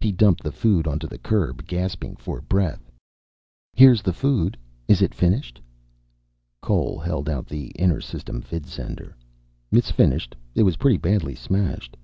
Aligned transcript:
He 0.00 0.10
dumped 0.10 0.42
the 0.42 0.52
food 0.52 0.86
onto 0.86 1.06
the 1.06 1.18
curb, 1.18 1.66
gasping 1.66 2.16
for 2.16 2.40
breath. 2.40 2.90
"Here's 3.74 4.00
the 4.00 4.14
food. 4.14 4.56
Is 4.88 5.02
it 5.02 5.14
finished?" 5.14 5.60
Cole 6.62 6.98
held 6.98 7.28
out 7.28 7.46
the 7.46 7.72
inter 7.78 8.00
system 8.00 8.40
vidsender. 8.40 9.12
"It's 9.70 9.90
finished. 9.90 10.34
It 10.54 10.62
was 10.62 10.78
pretty 10.78 10.96
badly 10.96 11.34
smashed." 11.34 11.94